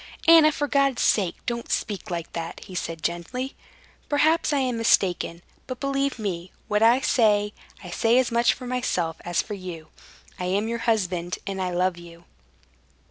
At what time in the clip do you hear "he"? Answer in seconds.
2.63-2.73